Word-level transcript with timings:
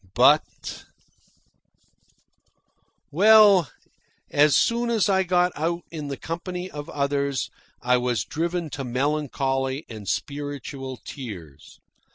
But 0.15 0.85
Well, 3.11 3.69
as 4.31 4.55
soon 4.55 4.89
as 4.89 5.07
I 5.07 5.21
got 5.21 5.51
out 5.55 5.83
in 5.91 6.07
the 6.07 6.17
company 6.17 6.71
of 6.71 6.89
others 6.89 7.51
I 7.83 7.97
was 7.97 8.25
driven 8.25 8.71
to 8.71 8.83
melancholy 8.83 9.85
and 9.87 10.07
spiritual 10.09 10.97
tears. 11.05 11.79